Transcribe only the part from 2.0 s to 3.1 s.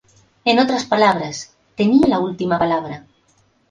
la última palabra.